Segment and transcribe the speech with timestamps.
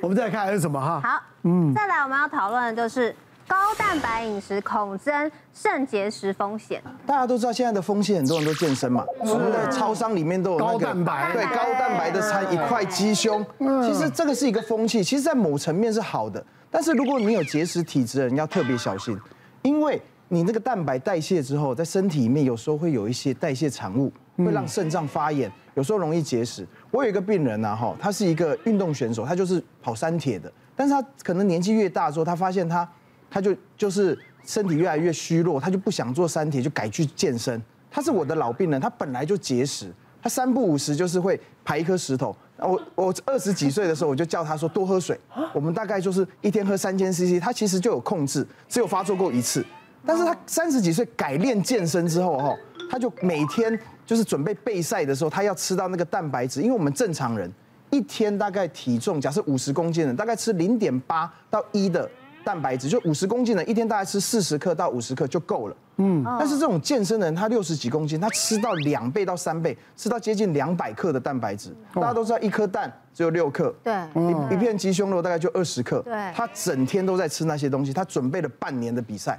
[0.00, 1.00] 我们再来看还有什么哈？
[1.02, 3.14] 好，嗯，再来我们要讨论的就是
[3.46, 6.82] 高蛋白饮食恐增肾结石风险。
[7.06, 13.44] 大家都知道现在的风险，很多人都健身嘛，我们的超商里面都有那个高蛋白，对高蛋白的餐一块鸡胸。
[13.82, 19.18] 其实这个是一个风气，其实在某层面是好的，但是如果你有结石体质的人要特别小心，
[19.62, 26.66] 因为你那个蛋白代谢之后，在身体里面有时候会有一些代谢产物，会让肾脏发炎，有时候容易结石。
[26.90, 32.88] 我有一个病人呐，哈，他是一个运动选手，他就是跑三铁的，但是他可能年纪越大之后，他发现他，
[33.30, 37.60] 他就就是身体越来越虚弱，他就不想做三铁，就改去健身。
[37.90, 39.92] 他是我的老病人，他本来就结石，
[40.22, 42.34] 他三不五时就是会排一颗石头。
[42.58, 45.18] 我我二十几岁的时候，我就叫他说多喝水，
[45.54, 49.64] 我们大概就是一天喝三千 CC，他其实就有控制，只有发作过一次。
[50.04, 52.54] 但是他三十几岁改练健身之后，哈，
[52.90, 53.78] 他就每天
[54.10, 57.48] 就是准备备赛的时候，他要吃到那个蛋白质，因为我们正常人
[57.90, 62.10] 一天大概体重假设五十公斤的，大概吃零点八到一的
[62.42, 65.76] 蛋白质，就五十公斤的，一天大概吃四十克到五十克就够了。
[65.98, 71.72] 嗯，但是这种健身的人，他六十几公斤，他吃到两倍到三倍，吃到接近两百克的蛋白质。
[71.94, 76.02] 大家都知道，一颗蛋只有六克，对，一一片鸡胸肉大概就二十克。
[76.02, 79.38] 对，他整天都在吃那些东西，他准备了半年的比赛，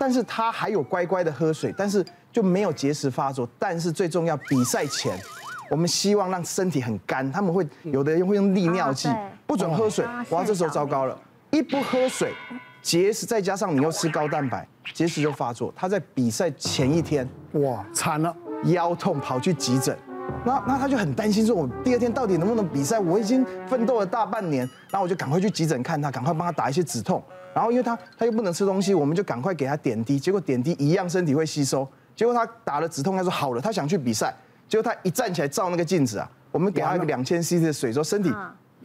[0.00, 3.48] 但是他还有乖乖的喝水，但是就没有结石发作。
[3.58, 5.18] 但是最重要，比赛前，
[5.70, 9.08] 我们希望让身体很干，他们会有的人会用利尿剂，
[9.46, 10.04] 不准喝水。
[10.30, 11.18] 哇，这时候糟糕了，
[11.50, 12.32] 一不喝水。
[12.82, 15.70] 结石再加上你又吃高蛋白，结石就发作。
[15.76, 18.34] 他在比赛前一天，哇，惨了，
[18.64, 19.94] 腰痛跑去急诊，
[20.46, 22.98] 那那他就很担心，说我第二天到底能不能比赛？
[22.98, 27.22] 我已经奋斗了大半年，然后我就赶快去急诊看他，赶快帮他打一些止痛。
[27.52, 31.86] 然后因为他他又不能吃东西，我们就赶快给他点滴，结果点滴一样身体会吸收。
[32.14, 34.34] 结果他打了止痛，他说好了，他想去比赛。
[34.68, 38.32] 结果他一站起来照那个镜子啊，我们给他一个两千 cc 的水，说身体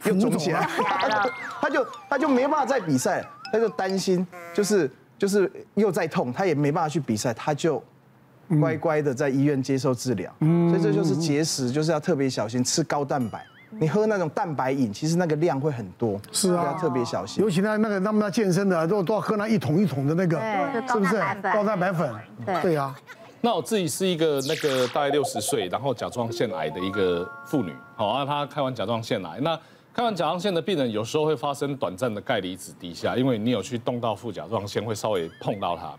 [0.04, 0.68] 又肿起来，
[1.60, 3.24] 他就他就没办法再比赛。
[3.52, 7.80] 他就担心，就是就是又在痛，他也没办法去比赛，他就
[8.60, 10.34] 乖乖的在医院接受治疗。
[10.40, 13.46] 嗯，所以这就是节食，就是要特别小心吃高蛋白。
[13.70, 17.42] 你喝那种蛋白饮，其实那个量会很多，是啊，要特别小心。
[17.42, 20.38] 尤其那那个他们那健身的都都要喝那一桶一桶的那个，
[20.88, 21.16] 是不是？
[21.52, 22.14] 高蛋白粉，
[22.62, 22.94] 对啊。
[23.40, 27.72] 那我自己是一个那个大概六十岁，然后甲状腺癌的一个妇女。
[27.94, 29.58] 好啊，她开完甲状腺癌那。
[29.94, 35.90] 开完甲状腺的病人有时候会发生短暂的钙离子低下，因为你有去动到副甲状腺，会稍微碰到它。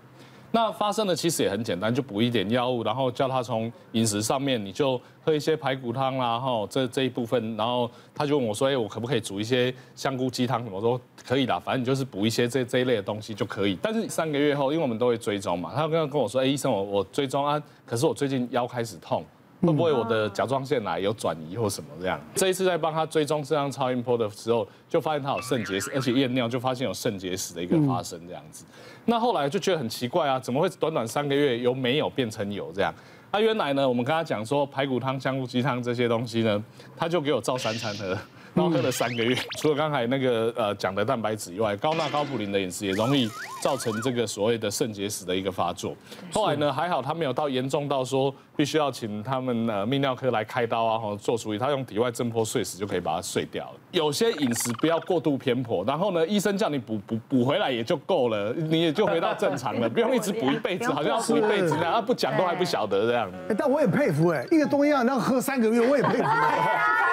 [0.51, 10.65] 那发生的其实也很简单，就补一点药物，然后叫他从饮食上面，你就喝一些排骨汤啦，哈，这这一部分，然后他就问我说，哎，我可不可以煮一些香菇鸡汤？
[10.71, 13.77] 我说可以啦，反正你就是补一些这这一类的东西就可以。
[13.81, 19.23] 但是三个月后，因为我们都会追踪嘛，他刚刚跟我说，哎，医生，我我追踪啊，可是我最近腰开始痛。
[19.61, 22.19] 会不会我的甲状腺癌有转移或什么这样？
[22.35, 28.65] 这一次在帮他追踪这张超音波的时候，就发现他有肾结石，而且验尿就发现有肾结石的一个发生这样子。
[29.05, 32.93] 那后来就觉得很奇怪啊，怎么会短短三个月由没有变成有这样？
[33.31, 36.63] 那原来呢，我们跟他讲说排骨汤、香菇鸡汤这些东西呢，
[36.95, 38.17] 他就给我照三餐喝。
[38.57, 43.29] 然后喝了三个月，除了刚才那个呃讲的蛋白质以外，高钠高普林的饮食也容易
[43.61, 45.95] 造成这个所谓的肾结石的一个发作。
[46.33, 53.73] 后来呢，还好他没有到严重到说必须要请他们呃泌尿科来开刀啊，或者做处理，他用体外震波碎石就可以把它碎掉了。
[53.91, 63.55] 有些饮食不要过度偏颇，然后呢，医生叫你补补补回来也就够了，你也就回到正常了， 不用一直补一辈子，好像要补一辈子那样，不讲都还不晓得这样子。
[63.55, 66.23] 但我也佩服哎，一个东西要能喝三个月，我也佩服。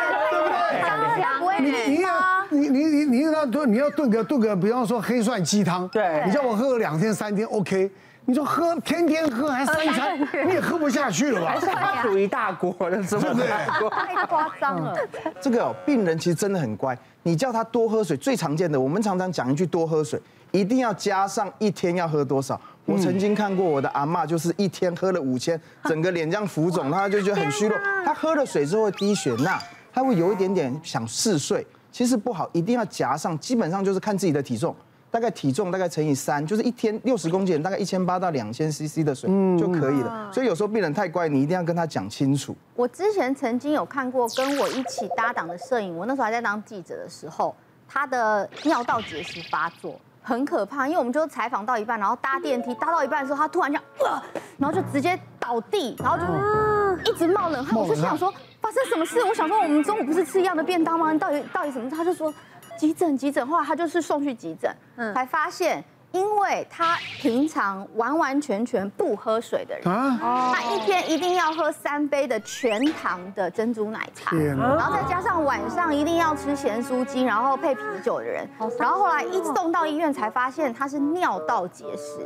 [1.60, 2.10] 你你要
[2.50, 7.90] 你你你你要炖你要炖个炖个，比方说黑蒜鸡汤，对，你叫我喝个两天三天 OK，
[8.24, 11.48] 你说喝天天喝还三餐，你也喝不下去了吧？
[11.48, 13.46] 还是他煮一大锅的，是不是？
[13.90, 14.96] 太夸张了。
[15.40, 20.20] 这个哦，病人其实真的很乖，你叫他多喝水，最常见的，我们常常讲一句多喝水，
[20.50, 22.60] 一定要加上一天要喝多少。
[22.86, 27.78] 我曾经看过我的阿嬷，就是一天喝了五千，整个脸这样浮肿，他就觉得很虚弱。
[28.04, 29.58] 他喝了水之后会低血钠。
[29.94, 33.38] 他会有一点点想嗜睡，其实不好，一定要夹上。
[33.38, 34.74] 基本上就是看自己的体重，
[35.08, 40.32] 大概体重大概乘以三，就是一天六十公斤，大概一千八到两千 CC 的水就可以了。
[40.32, 42.56] 所以有时候病人太乖，你一定要跟他讲清楚。
[42.74, 47.54] 我之前曾经有看过跟我一起搭档的摄影，我那时候还在当记者的时候，
[47.86, 54.22] 他的尿道结石发作很可怕，因为我们就采访到一半，然后搭电梯搭到一半的时候，他突然这样，呃，
[54.58, 58.34] 然后就直接倒地，然后就一直冒冷汗，我就想说。
[58.64, 59.22] 发生什么事？
[59.22, 61.12] 我想说，我们中午不是吃一样的便当吗？
[61.18, 61.90] 到底到底什么？
[61.90, 62.32] 他就说
[62.78, 65.84] 急诊急诊，后来他就是送去急诊，嗯才发现
[66.14, 82.20] 因为他平常完完全全不喝水的人，他一天一定要喝三杯的全糖的珍珠奶茶，然后再加上晚上一定要吃咸酥鸡，然后配啤酒的人，然后后来一送到医院才发现他是尿道结石，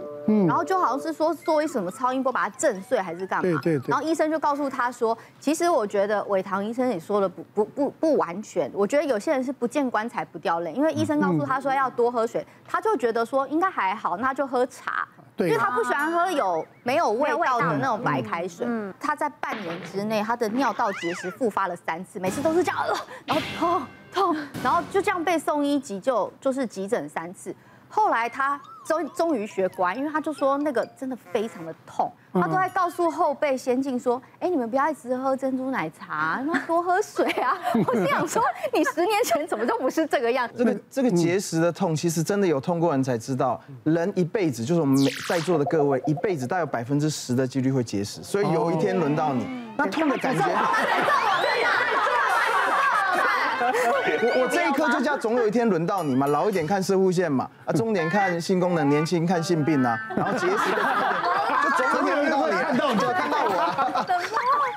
[0.47, 13.78] 然后就好像是说做一什么超音波把它震碎还是干嘛，对对对，然后医生就告诉他说，其实我觉得伟棠医生也说的不不不不完全，我觉得有些人是不见棺材不掉泪，因为医生告诉他说要多喝水，他就觉得说应该。
[13.79, 18.67] 还好，那就喝茶，因为他不喜欢喝有没有味道的那种白开水。
[18.99, 22.85] 他在半年之内，他的尿道结石复发了三次，每次都是这样，
[23.25, 27.55] 然后痛痛，然后就这样被送医急救，就是急诊三次。
[27.89, 37.57] 后来他终终于学乖，因为他就说那个真的非常的痛，他都在告诉后辈先进说，哎，你们不要一直喝珍珠奶茶，那多喝水啊。
[37.87, 38.43] 我心想说，
[38.73, 40.55] 你十年前怎么就不是这个样子。
[40.59, 44.97] 这 个这个结石的痛，其实真的有痛过人才知道，人一辈子就是我们
[45.29, 49.47] 在座的各位一辈子大概有百分之十的几率会结石，所以有一天轮到你，
[49.77, 50.45] 那痛的感觉。
[54.39, 60.71] 我我这一刻就叫总有一天轮到你嘛，老一点看射护线嘛，啊中年看性功能，年轻看性病啊，然后结石
[61.77, 64.07] 就总有一天轮到你，看到你就看到我啊。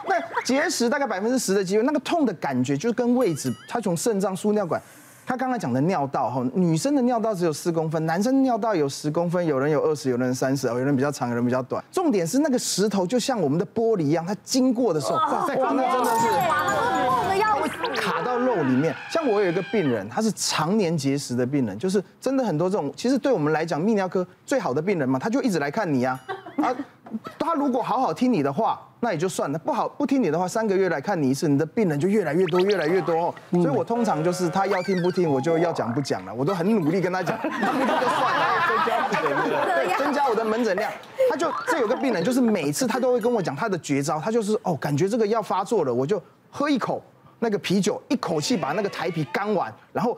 [0.07, 4.81] 那结石大概百分之十的机会，那个痛的感觉就是跟位置，它从肾脏输尿管，
[5.25, 11.83] 他刚才讲的尿道哈，女生的尿道只有四公分，男生尿道有十公分，有人有二十，有人三十，有人比较长，有人比较短。
[11.91, 16.70] 重点是那个石头就像我们的玻璃一样，它经过的时候，哇，那真的是。
[18.63, 22.91] 里面，像我有一个病人，他是常年结石的病人，就是真的很多这种。
[22.95, 26.19] 其实对我们来讲，泌尿科最好的病人嘛，他就一直来看你啊。
[26.57, 26.75] 啊，
[27.39, 33.33] 他如果好好听你的话，那也就算了；不好不听你的话，三个月来看你一次，你的病人就越来越多，越来越多。
[33.51, 36.33] 所以我通常就是他要听不听，我就要讲不讲了。
[36.33, 40.91] 我都很努力跟他讲，他不听就算了，增加门诊量，增加我的门诊量。
[41.29, 46.21] 他就这有个病人，就是每次他都会跟我讲他的绝招，他就是哦，感觉这个要发作了，我就
[46.51, 47.01] 喝一口。
[47.43, 50.15] 那个啤酒一口气把那个台啤干完，然后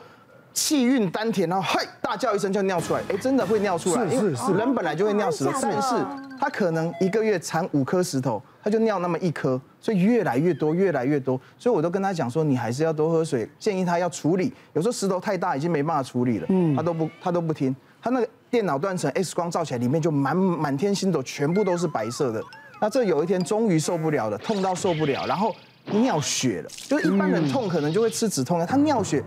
[0.54, 5.96] 气运丹田，然后嘿大叫一声就尿出来，哎，真的会尿出来，是是是，人本来就会尿石头，但是
[6.38, 22.44] 他可能一个月产五颗石头，他就尿那么一颗，所以越来越多，越来越多，所以我都跟他讲说，你还是要多喝水，建议他要处理，有时候石头太大已经没办法处理了，嗯，他都不他都不听，他那个电脑断层 X 光照起来里面就满满天星斗，全部都是白色的，
[22.82, 25.56] 那这有一天终于受不了了，痛到受不了，然后。
[25.92, 29.24] 尿血了，就是一般人痛可能就会吃止痛药，他尿血，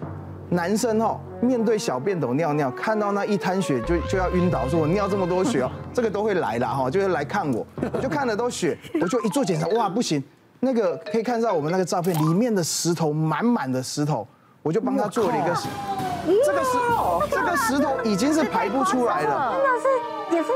[0.48, 10.22] 男生哦，面对小便斗尿尿，看到那一滩血就就要晕倒，说我尿这么多血哦， 这个都会来了哈，就会来看我，我就看了都血，我就一做检查，哇不行，
[10.60, 14.26] 那个可以看到我们那个照片里面的石头满满的石头，
[14.62, 15.54] 我就帮他做了一个，
[16.44, 16.78] 这个石
[17.30, 20.05] 这个石头已经是排不出来了，真的是。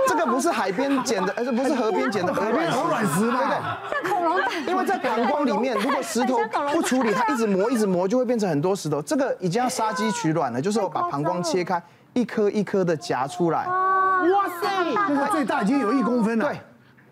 [0.09, 3.57] 这个不是海边捡的， 而是不是河边捡的鹅卵石，对不对？
[3.91, 4.49] 像恐龙蛋。
[4.67, 6.39] 因为在膀胱里面，如果石头
[6.73, 9.01] 不处理， 它一直磨一直磨，就会变成很多石头。
[9.03, 11.83] 这个已经要杀鸡取卵了，就是我把膀胱切开，
[12.13, 13.67] 一颗一颗的夹出来。
[13.67, 16.45] 哇塞，那个最大已经有一公分了。
[16.47, 16.61] 对，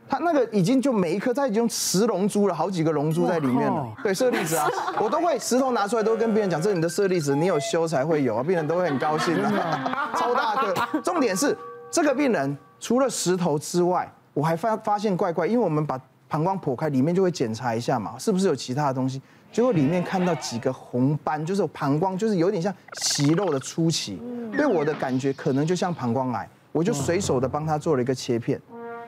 [0.09, 3.87] 它那个已经就每一颗，它已经用十龙珠了，好几个龙珠在里面了。
[4.03, 4.69] 对，舍利子啊，
[5.01, 9.49] 我都会石头拿出来，都会跟病人讲，这是你的舍利子，你有修才会有啊，病人都会很高兴的。
[10.17, 11.57] 超大颗，重点是。
[11.91, 15.99] 这个病人除了石头之外，我还发发现怪怪，因为我们把
[16.29, 19.21] 膀胱剖开，里面就会检查一下嘛，是不是有其他的东西？
[19.51, 24.21] 结果里面看到几个红斑，就是膀胱就是有点像息肉的初期，
[24.53, 28.61] 对我的感觉可能就像膀胱癌，我就随手的帮他做了一个切片，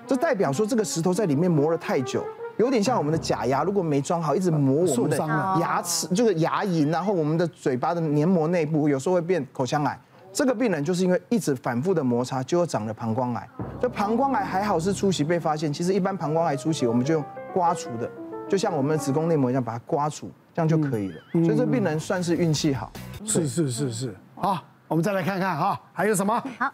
[0.06, 2.25] 这代表说这个石头在里面磨了太久，
[2.56, 5.18] 有点像我们的假牙，如果没装好，一直磨我们的
[5.60, 10.00] 牙齿，就是牙龈，然后我们的嘴巴的黏膜内部有时候会变口腔癌。
[10.32, 13.49] 这个病人就是因为一直反复的摩擦，就长了膀胱癌。
[13.80, 18.08] 就膀胱癌还好是初期被发现，其实一般膀胱癌初期我们就用刮除的，
[18.49, 21.20] 就像我们的子宫内膜一样把它刮除，这样就可以了。
[21.32, 22.92] 所以这病人算是运气好。
[23.25, 24.14] 是是是是。
[24.37, 26.40] 好，我们再来看看哈，还有什么？
[26.58, 26.72] 好，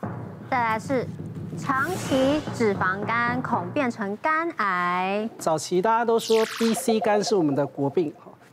[0.51, 1.07] 再来是
[1.57, 5.29] 长期脂肪肝恐变成肝癌。
[5.39, 8.13] 早期大家都说 B、C 肝是我们的国病。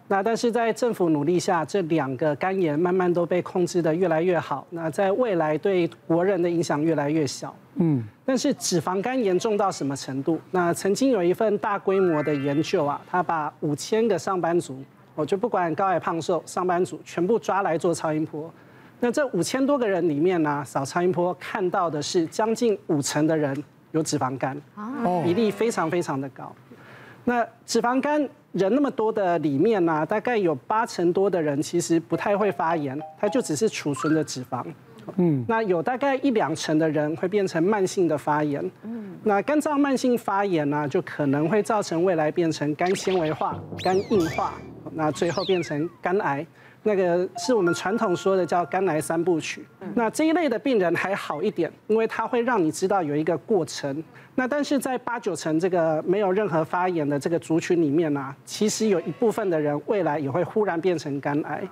[0.10, 4.68] 那但是在政府努力下，这两个肝炎慢慢都被控制的越来越好。
[4.70, 7.56] 那在未来对国人的影响越来越小。
[7.76, 10.40] 嗯，但是脂肪肝严重到什么程度？
[10.52, 14.84] 那曾经有一份大规模的研究啊，他把五千个上班族，
[15.16, 18.54] 我就不管高矮胖瘦，上班族全部抓来做超音波。
[19.00, 24.62] 那这五千多个人里面呢，扫超音波看到的是将近五成的人有脂肪肝，
[25.24, 26.54] 比例非常非常的高。
[27.24, 28.30] 那脂肪肝。
[28.54, 34.64] 人那么多的里面呢、啊，大概有八成多的人其实不太会发炎，它就只是储存的脂肪。
[35.18, 38.64] 嗯，那有大概一两成的人会变成慢性的发炎。
[38.84, 44.54] 嗯，那肝脏慢性发炎呢，就可能会造成未来变成肝纤维化、肝硬化，
[44.94, 46.46] 那最后变成肝癌。
[46.84, 49.66] 那个是我们传统说的叫肝癌三部曲。
[49.96, 54.04] 那这一类的病人还好一点，因为它会让你知道有一个过程。
[54.36, 61.64] 那但是在八九成这个没有任何发炎的这个族群里面呢，其实有一部分的人未来也会忽然变成肝癌。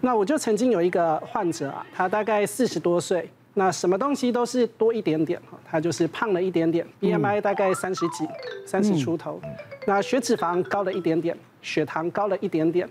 [0.00, 8.26] 那我就曾经有一个患者啊，他大概四十多岁，那什么东西都是多一点点，他就是胖了一点点，BMI 大概三十几，
[8.66, 9.38] 三十出头，
[9.86, 12.88] 那血脂肪高了一点点，血糖高了一点点。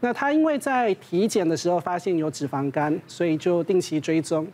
[0.00, 4.46] 那他因为在体检的时候发现有脂肪肝，所以就定期追踪。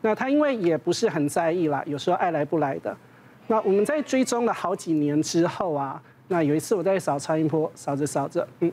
[0.00, 2.96] 那他因为也不是很在意啦，有时候爱来不来的。
[3.48, 8.72] 那我们在追踪了好几年之后啊，那有一次我在扫超音波，扫着扫着，嗯，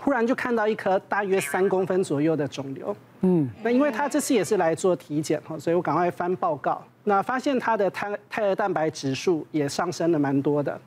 [0.00, 2.96] 忽然就看到一颗大约三公分左右的肿瘤。
[3.20, 10.80] 嗯，那因为他这次也是来做体检哈，所以我赶快翻报告，那发现他的胎胎儿蛋白指数也上升了蛮多的。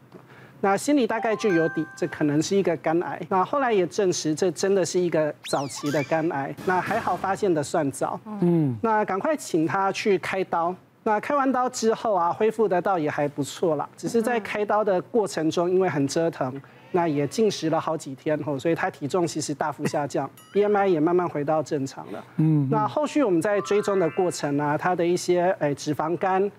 [0.62, 3.20] 那心里大概就有底，这可能是一个肝癌。
[3.30, 6.54] 那后来也证实，这真的是一个早期的肝癌。
[6.66, 8.20] 那还好发现的算早。
[8.42, 8.78] 嗯。
[8.82, 10.74] 那赶快请他去开刀。
[11.04, 13.90] 那开完刀之后啊，恢复的倒也还不错啦。
[13.98, 16.54] 只是在开刀的过程中，因为很折腾，
[16.92, 22.24] 那也进食了好几天吼，所以他体重其实大幅下降， BMI 也慢慢回到正常了。
[22.38, 22.68] 嗯。
[22.70, 26.52] 那后续我们在追踪的过程啊，他的一些诶脂肪肝。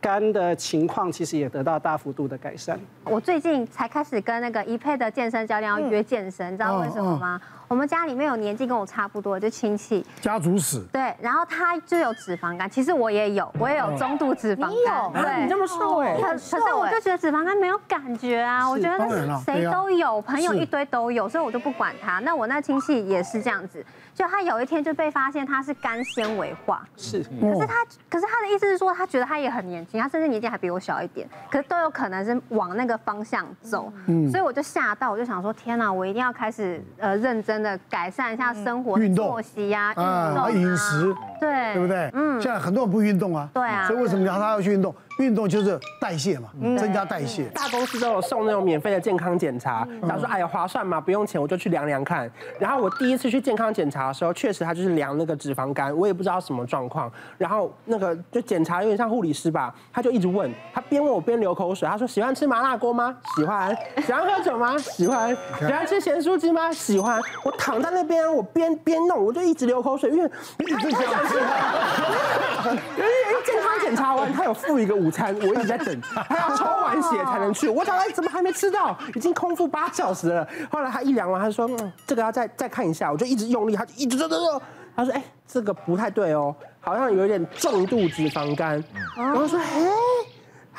[0.00, 2.78] 肝的情况其实也得到大幅度的改善。
[3.04, 7.40] 我最近才开始跟那个一配的健身教练要约健身，你知道为什么吗？
[7.70, 10.04] 我们家里面有年纪跟我差不多，就亲戚。
[10.20, 10.80] 家族史。
[10.92, 15.22] 对，然后他就有脂肪肝，其实我也有，我也有中度脂肪肝。
[15.22, 16.18] 对，你这么瘦哎。
[16.20, 22.18] 可是我就觉得脂肪肝没有感觉啊，我觉得谁都有，朋友一堆都有，所以我就不管他。
[22.18, 23.86] 那我那亲戚也是这样子。
[24.12, 27.74] 就他有一天就被发现他是肝纤维化，是，可是他，
[28.10, 42.10] 可是他的意思是说，他觉得他也很年轻，他甚至年纪还比我小一点，可是都有可能是往那个方向走，嗯，所以我就吓到，我就想说，天哪，我一定要开始呃认真的改善一下生活作息呀，运动，饮食，对，对不对？
[42.14, 44.94] 嗯，现在很多人不运动啊，对啊，所以为什么要他要去运动？
[45.20, 46.48] 运动就是代谢嘛，
[46.78, 47.44] 增加代谢。
[47.50, 57.12] 大公司都有送那种免费的健康检查，他说：“哎呀，划算嘛，不用钱，我就去量量看。”然后我第一次去健康检查的时候，确实他就是量那个脂肪肝，我也不知道什么状况。
[57.36, 61.86] 然后那个就检查有点像护理师吧，他就一直问，他边问我边流口水。
[61.86, 63.14] 他说：“喜欢吃麻辣锅吗？
[63.36, 63.76] 喜欢。
[64.04, 64.78] 喜欢喝酒吗？
[64.78, 65.36] 喜欢。
[65.58, 66.72] 喜欢吃咸酥鸡吗？
[66.72, 71.38] 喜欢。”我躺在那边，我边边弄，我就一直流口水，因为一直想吃。
[72.70, 73.10] 因为
[73.44, 77.68] 健康检查完，他有附一个午餐，我一直在等， 他要抽完血才能去。
[77.68, 78.96] 我想，哎，怎么还没吃到？
[79.16, 80.46] 已经空腹八小时了。
[80.70, 83.10] 后来他一量完，他说，嗯，这个要再再看一下。
[83.10, 84.62] 我就一直用力，他就一直说，
[84.94, 88.82] 他说，哎，这个不太对哦，好像有点重度脂肪肝。
[89.16, 89.90] 然后说，哎。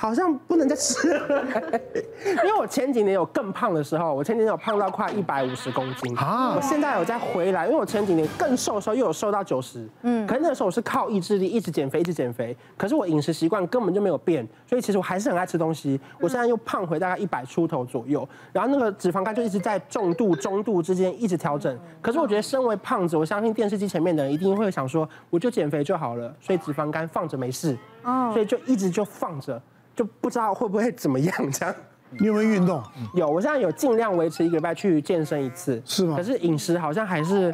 [0.02, 1.44] 好像不能再吃了，
[2.26, 6.18] 因为我前几年有更胖的时候，我前几年有胖到快一百五十公斤。
[6.18, 29.62] 啊，我现在有再回来，因为我前几年更瘦的时候又有瘦到九十，嗯，可是那个时候我是靠意志力一直减肥，一直减肥，可是我饮食习惯根本就没有变，所以其实我还是很爱吃东西，我现在又胖回大概一百出头左右，然后那个脂肪肝就一直在重度、中度之间一直调整，可是我觉得身为胖子，我相信电视机前面的人一定会想说，我就减肥就好了，所以脂肪肝放着没事，哦，所以就一直就放着。
[29.94, 31.76] 就不知道会不会怎么样这样。
[32.18, 32.82] 你有没有运动？
[33.14, 35.82] 有，我现在有尽量维持一个礼拜去健身一次。
[35.86, 36.16] 是吗？
[36.16, 37.54] 可是饮食好像还是，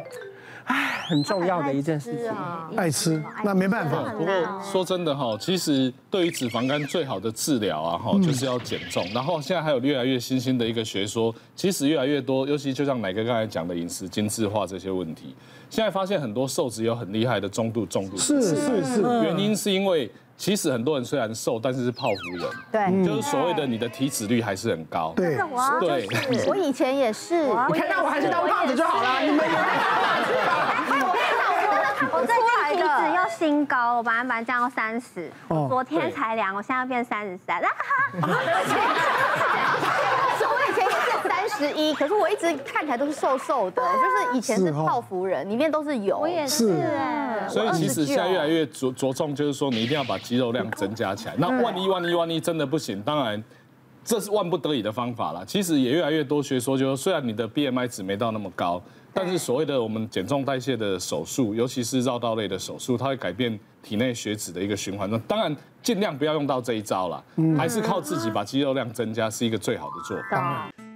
[0.64, 2.32] 唉，很重要的一件事情。
[2.76, 4.12] 爱吃，那没办法。
[4.14, 9.04] 不过说真的哈，其实对于脂肪肝最好的治疗啊哈，就是要减重。
[9.12, 15.34] 然后现在还有越来越新兴的一个学说，其实越来越多，尤其就像奶哥刚才讲的饮食精致化这些问题，
[15.70, 18.16] 现在发现很多瘦子有很厉害的中度、重度。
[18.16, 20.10] 是是是，原因是因为。
[20.38, 25.12] 其实很多人虽然瘦，但是是泡芙人，对，就是所谓的你的体脂率还是很高。
[25.16, 25.36] 对，
[25.80, 26.06] 对，
[26.46, 28.28] 我以前也是，你看到我还是。
[28.28, 29.20] 当胖子就好了。
[29.20, 29.52] 你们有没有？
[31.08, 37.60] 我跟你讲，我真的，我最近体脂又新高，我本来本来降到三十，昨天才量，我现在变三十三。
[38.20, 38.24] 我
[40.68, 40.94] 以前是
[41.28, 46.18] 三十一，可是我一直看起来都是瘦瘦的，就是以前是泡芙人，里面都是油。
[46.18, 47.17] 我也是哎。
[47.48, 51.34] 所以其实现在越来越着着重，就是说你一定要把肌肉量增加起来。
[51.38, 53.42] 那万一万一万一真的不行，当然
[54.04, 55.44] 这是万不得已的方法啦。
[55.46, 65.10] 其实也越来越多学说，就是虽然你的 BMI 值没到那么高，但是所谓的我们减重代谢的手术，尤其是绕道类的手术，它会改变体内血脂的一个循环。
[65.10, 67.22] 那当然尽量不要用到这一招了，
[67.56, 70.70] 还是靠自己把肌肉量增加是一个最好的做法。